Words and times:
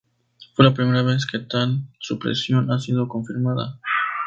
Fue 0.55 0.65
la 0.65 0.73
primera 0.73 1.03
vez 1.03 1.27
que 1.27 1.37
tal 1.37 1.83
supresión 1.99 2.71
ha 2.71 2.79
sido 2.79 3.07
confirmada. 3.07 3.79